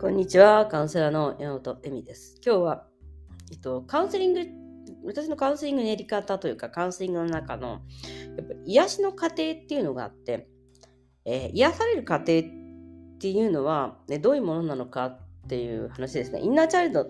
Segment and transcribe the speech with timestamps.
[0.00, 2.40] こんにちは、カウンセラーの山本恵美です。
[2.42, 2.86] 今日は、
[3.52, 4.40] えっと、カウンセリング、
[5.04, 10.48] 私のカウンセリングのやり方というか、カウンセリングの中の、やっぱ癒しの過程っていうのがあって、
[11.26, 12.42] えー、癒される過程っ
[13.18, 15.18] ていうのは、ね、どういうものなのかっ
[15.48, 16.40] ていう話ですね。
[16.40, 17.06] インナーチャイルド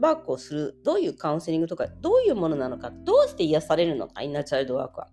[0.00, 5.08] ワークをする、どういうカウンセリングとか、どういうものなのか、どうして癒されるのか、インナーチャイルドワークは。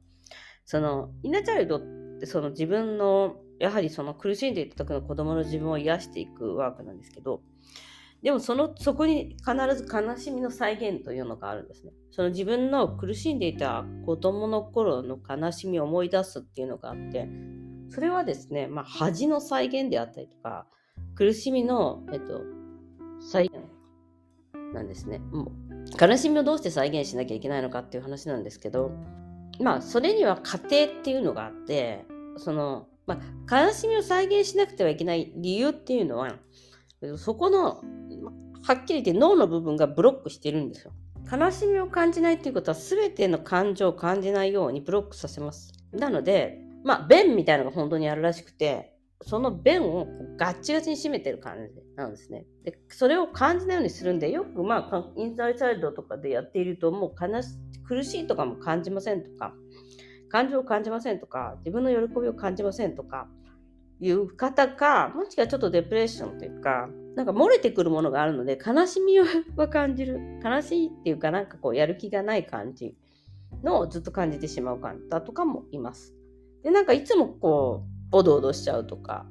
[0.66, 1.82] その、インナーチャイルドっ
[2.20, 7.42] てその自分のやはりその苦しんでいた時の子供の自分を癒していくワークなんですけど、
[8.24, 11.92] でもその、そこに必ず悲しみの再現というのがあるんですね。
[12.12, 17.28] その自分の苦しんでいた子供の頃の悲しみを思い出すっていうのがあって、
[17.90, 20.66] それはですね、まあ、恥の再現であったりとか、
[21.16, 22.42] 苦しみの、えっと、
[23.20, 23.56] 再現
[24.74, 25.20] なんですね。
[25.20, 25.52] もう
[26.00, 28.92] 悲しみをどうして再現しなきゃいけないのかっていう話なんですけど、
[29.60, 32.06] まあ、それには過程っていうのがあって、
[32.38, 36.36] その、まあ、悲しみを再現しなくてはいけない理由っていうのは、
[37.18, 37.82] そこの、
[38.64, 40.94] はっきり言って脳の部分がブロックしてるんですよ。
[41.32, 45.74] 悲しみを感じないっていうことは全ての感情を感じないようにブロックさせます。
[45.92, 52.46] なので、まあ、弁みたいなのが本当にあるらしくて、その弁をガッチガチに締めてる感じなんですね。
[52.64, 57.50] で、それを感じないようにするんで、よくまあ、インサイサイドとかでやっていると、もう悲し、
[57.88, 59.54] 苦しいとかも感じませんとか、
[60.32, 63.28] 感情を感じませんとか、自分の喜びを感じませんとか、
[64.00, 69.26] いう方か、もしくはちょっとデプレッションというか、なんか漏れてくるものがあるので、悲しみは
[69.70, 70.20] 感じる。
[70.44, 72.96] 悲しいっていうか、なんかこう、やる気がない感じ
[73.64, 76.16] のをずっと感じてしまう方とかもいます。
[76.64, 79.26] で、なんかいつもこう、おどおどしちゃうとか、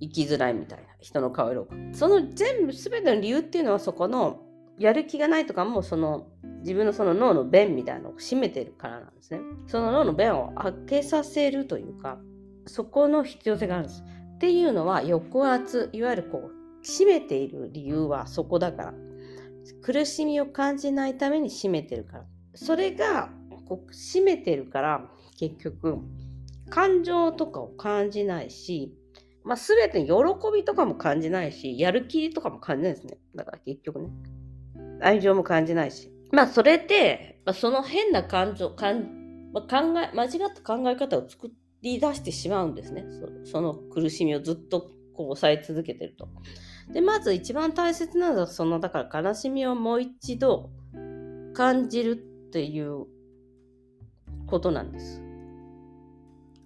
[0.00, 1.76] 生きづらいみたいな人の顔色が。
[1.92, 4.40] その全部、すべての理由っていうのはそこの、
[4.78, 6.28] やる気がないとかも、その、
[6.60, 9.40] 自分のその脳の弁みたいなのを閉めてるからなんですね。
[9.66, 12.18] その脳の弁を開けさせるというか、
[12.66, 14.04] そこの必要性があるんです。
[14.34, 18.94] っていうのは抑圧、いわゆるこう、閉めている理由はそこだから。
[19.82, 22.24] 苦しみを感じないために閉めてるから。
[22.54, 23.30] それが
[23.66, 25.98] こう閉めてるから結局
[26.70, 28.94] 感情とかを感じないし、
[29.44, 30.12] まあ、全て喜
[30.54, 33.18] びとかも感じないし、やる気とかも感じないですね。
[33.34, 34.10] だから結局ね。
[35.00, 36.12] 愛情も感じないし。
[36.32, 41.50] まあ、それで、まあ、その変な感情、かんまあ、考え、間違った考え方を作
[41.82, 43.04] り出してしまうんですね。
[43.44, 46.28] そその苦しみをずっとこう抑え続けてると。
[46.92, 50.70] で、まず一番大切なのは、その、だから悲しみをもう一度
[51.54, 52.16] 感じるっ
[52.50, 53.06] ていう
[54.46, 55.22] ことなんです。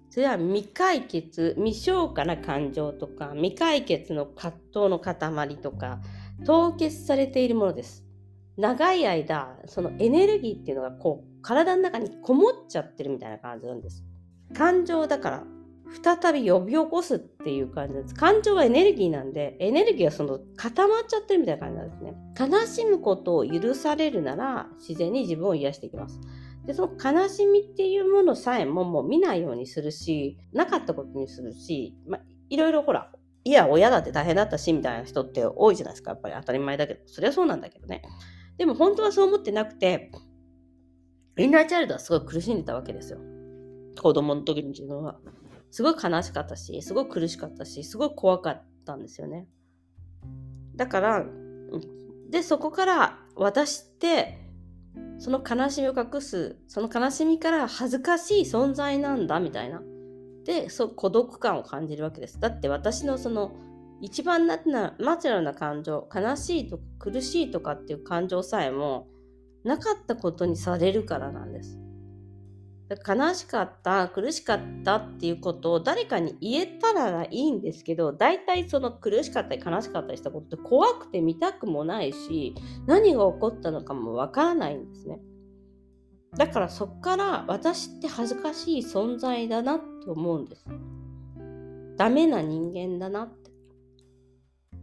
[0.09, 6.01] それは未解決、未消化な感情とか、未解決の葛藤の塊とか、
[6.45, 8.03] 凍結されているものです。
[8.57, 14.03] 長い間、そのエネルギーっていうのがこう、体の中にこもっちゃってるみたいな感じなんです。
[14.53, 15.43] 感情だから、
[16.03, 18.15] 再び呼び起こすっていう感じなんです。
[18.15, 22.13] 感情はエネルギーなんで、エネルギーはその固まっちゃってるみたいな感じなんですね。
[22.39, 26.19] 悲しむことを許されるなら、自然に自分を癒していきます。
[26.65, 33.11] で、その悲しみっていうものさえももう見ないようにするし、なかったことにするし、まあ、いろいろほら、
[33.45, 36.11] いや、親だって大変だったし、みたいな人って多いじゃないですか。
[36.11, 37.01] やっぱり当たり前だけど。
[37.07, 38.03] そりゃそうなんだけどね。
[38.57, 40.11] でも本当はそう思ってなくて、
[41.37, 43.19] インナーチャイルドはすごい苦しんでたわけですよ。
[44.01, 45.19] 子供の時の自分は。
[45.71, 49.47] すごい悲しかったし、すごい苦しかったし、すごい怖かったんですよね。
[50.75, 51.25] だから、
[52.29, 54.39] で、そこから私って、
[55.17, 59.81] その悲しみを隠す、その悲しみから恥ずかしい存在なんだみたいな。
[60.45, 62.39] で、そ孤独感を感じるわけです。
[62.39, 63.53] だって私のその
[64.01, 69.07] 一番ナチュラルな感情、悲しいとか苦しいとかっていう感情さえも
[69.63, 71.79] なかったことにされるからなんです。
[73.07, 82.53] 悲しかった、苦しかったっていうことを誰かに言えたらいいんですけど、大体その苦しかったり悲しかったりしたことって怖くて見たくもないし、
[82.85, 85.21] 何が起こったのかもわからないんですね。
[86.35, 90.65] だからそっから私って恥ずかしい存在だなって思うんです。
[91.97, 93.43] ダメな人間だなって。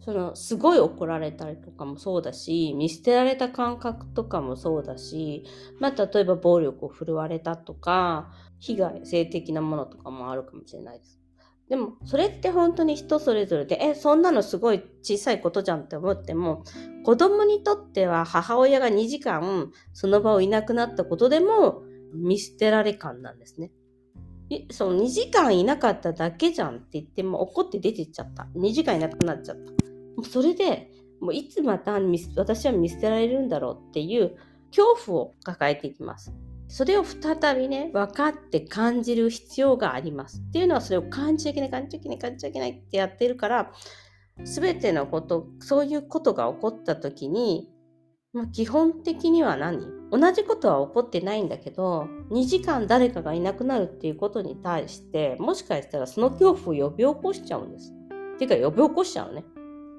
[0.02, 5.44] そのすごい怒られたりとかもそうだし見捨てられた感覚とかもそうだし、
[5.78, 11.20] まあ、例えば暴力を振るわれたとか被害性的なものとかもあるかもしれないです。
[11.68, 16.64] でもそれって本当に人それぞれでえそんなのすごい小さいことじゃんって思っても
[17.04, 21.82] 子供にとっては母親が2時間その場をいなくなったことでも
[22.12, 23.70] 見捨てられ感なんですね。
[24.70, 28.48] その2時間いなかっただけじゃんって言っても怒って出てっちゃった。
[28.56, 29.62] 2時間いなくなっちゃった。
[29.62, 29.76] も
[30.18, 31.98] うそれで、もういつまた
[32.36, 34.36] 私は見捨てられるんだろうっていう
[34.70, 36.32] 恐怖を抱えていきます。
[36.68, 40.38] それを再びね、分かって感じる必要があります。
[40.38, 43.72] っていうのはそれを感じちゃいけない、感じちゃいけない、感じちゃいけないってやってるから、
[44.44, 47.68] 全てのことそういうことが起こった時に、
[48.32, 49.86] まあ、基本的には何？
[50.10, 57.92] 同じことは起こってないんだけど2時間誰かがいなくなるっていうことに対してもしかしたらその恐怖を呼び起こしちゃうんです。
[58.34, 59.44] っていうか呼び起こしちゃうね。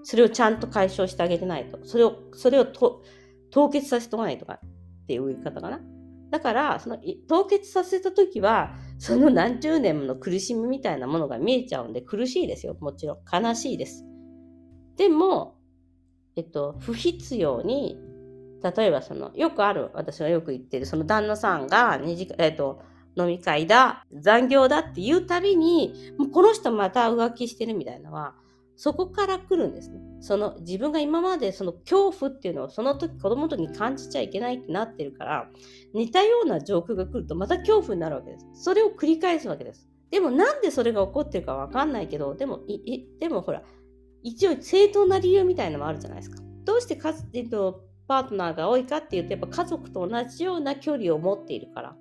[0.04, 1.80] それをちゃんと解消してあげてないと。
[1.83, 3.04] それを、それをと
[3.51, 4.60] 凍結させておかないとかっ
[5.07, 5.80] ていう言い方かな。
[6.31, 12.75] だから、その凍結させた時は、その何十年もの苦しみみたいなものが見えちゃうんで苦しいですよ。
[12.80, 13.18] もちろん。
[13.31, 14.06] 悲しいです。
[14.98, 15.57] でも、
[16.36, 18.00] えっと、不必要に、
[18.63, 22.81] 例えばその、よくある、私がよく言ってる、その旦那さんが2時、えっと、
[23.16, 28.36] 飲み会だ、残業だって言うたびに、もうこの人また浮気してるみたいなのは、
[28.75, 30.00] そこから来るんですね。
[30.22, 35.50] その自分が今までその恐怖っていうのをその時子供の時に感じちゃいけないってなってるから
[35.94, 38.48] 似たような状況が来るとまた恐怖になるわけです。
[38.54, 39.88] それを繰り返すわけです。
[40.10, 43.62] でもなんでそれが起こってるかわかんないけどでもいでもほら
[44.24, 46.42] 一応正当な理由みたいなのもあるじゃないですか。
[46.66, 51.96] どうしてか、えっと、パートナーが多いかっていうとやっぱ家族と同じような距離を持っているから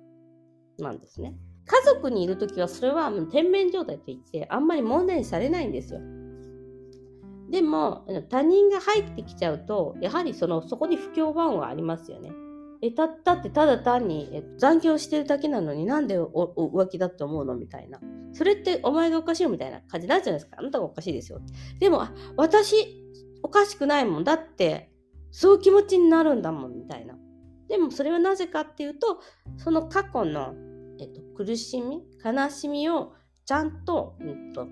[0.77, 1.33] なんですね。
[1.65, 6.01] 家族にいる時はそれは天面状態といってあんまり問題にされないんですよ。
[7.49, 12.29] でも他人が入ってきちゃうとやはりそのそこに不協和音がありますよね。
[12.81, 18.01] えたったってただ単にえ残業してるだけなのになんで浮気だって思うのみたいな。
[18.33, 20.57] それってお前がおかしいよみたいな感じになるじゃないですか。
[20.59, 21.39] あなたがおかしいですよ。
[21.79, 22.03] でも
[22.35, 23.01] 私
[23.43, 24.90] おかしくないもんだって
[25.31, 27.15] そういう気持ちになるんだもんみたいな。
[27.67, 29.21] でもそれはなぜかっていうと
[29.57, 30.53] その過去の、
[30.99, 33.13] えっと、苦しみ悲しみを
[33.45, 34.67] ちゃんと,、うんと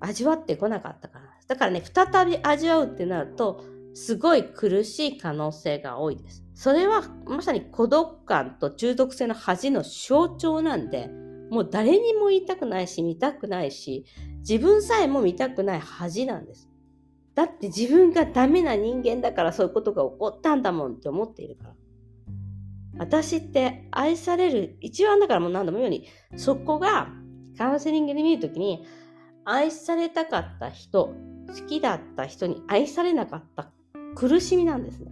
[0.00, 6.44] 味わってこなかったからだからね、再び味わうってなると、すごい苦しい可能性が多いです。
[6.54, 11.10] それはまさに孤独感と中毒性の恥の象徴なんで、
[11.50, 14.04] もう誰にも言いたくないし、見たくないし、
[14.48, 16.69] 自分さえも見たくない恥なんです。
[17.34, 21.74] だって自分がダメな人間だからそういうことが起こったんだもんって思っているから。
[22.98, 27.08] 私って愛される、一番だからもう何度も言うように、そこが
[27.56, 28.84] カウンセリングで見るときに、
[29.44, 31.14] 愛されたかった人、
[31.48, 33.72] 好きだった人に愛されなかった
[34.14, 35.10] 苦しみなんですね。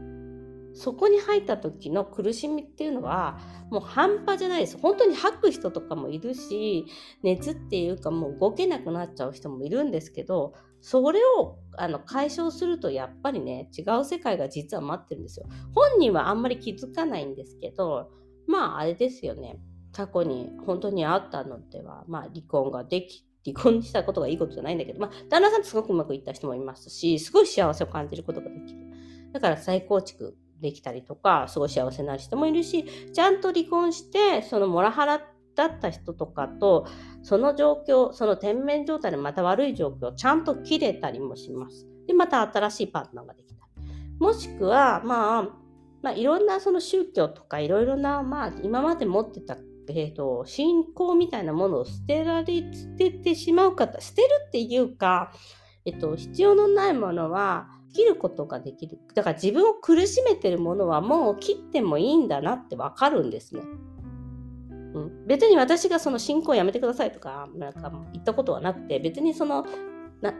[0.74, 3.40] そこに入った時の苦しみっていうのは
[3.70, 4.78] もう半端じゃないです。
[4.78, 6.86] 本当に吐く人とかもいるし
[7.22, 15.46] 熱っていうかもう動けなくなっちゃう人もいるんですけどそれをあの解消するとやっぱりね違う世界が実は待ってるんですよ。
[15.74, 18.10] 本人はあんまり気づかないんですけど
[18.46, 19.58] まああれですよね。
[19.92, 28.80] 過去に本当にあったのでは、まあ、離婚ができ離婚したことがいいことじゃないんだけど、まあ、旦那さんってすごくうまくいった人もいますし、すごい幸せを感じることができる。
[29.32, 35.20] だから再構築できたりとか、すごい幸せになる人もいるし、ちゃんと離婚して、そのモラハラ
[35.58, 36.86] だった人とかと、
[37.24, 41.84] その状況、その天面状態でまた悪い状況をちゃんと切れたりもします。
[42.06, 43.84] で、また新しいパートナーができたり。
[44.20, 45.42] もしくは、まあ、
[46.00, 49.56] まあ、いろんなその宗教とかいろいろな、まあ、今まで持ってた
[49.90, 55.32] えーと、信仰みたいなものを捨てられ捨ててしまう方捨てるっていうか、
[55.86, 63.62] えっと、必要のないものは切ることができるだから自分を苦しめてるものはもう切ってもいいんだなって分かるんですね。
[64.98, 69.66] うん、別に私がその信仰をやめてくださいとかなんか言ったことはなくて別にその
[70.20, 70.32] な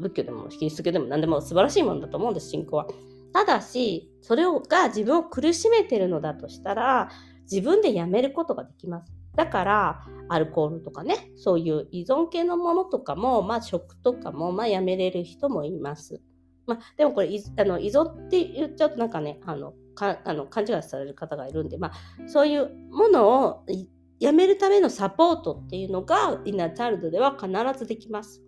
[0.00, 2.86] 仏教でもキリスト教でも何でも素晴らしいものだと思うんです信仰は。
[3.32, 7.10] ただしそれをが自分を苦しめてるのだとしたら
[7.42, 9.12] 自分でやめることができます。
[9.36, 16.22] だから、アルコールとかね、そういう依存系のものとかも、まあ、食とかも、まあ、やめれる人もいます。
[16.66, 21.92] まあ、でもこれ、あの依存って言っちゃうとなんかね、あの、かあの勘違いされる方がいるんで、まあ、
[22.26, 23.64] そういうものを
[24.20, 28.42] やめるためのサポートっていうのが、イナーチャイルドでは必ずできます。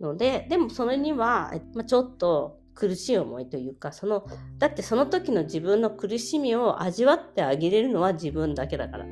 [0.00, 4.24] ので、でもそれには、まあ、ちょっと苦しい思いというかその
[4.58, 9.06] だってその時の自分の苦しみを味わってあげれるのは自分だけだから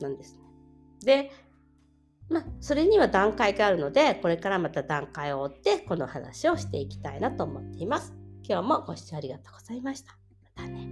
[0.00, 0.42] なんですね。
[1.02, 1.30] で
[2.28, 8.12] まあそれには段階があるのでこれからまた段階を追ってこの話をしていきたいなと思っています。
[8.46, 10.14] 今日もご視聴ありがとうございました。
[10.56, 10.86] またね。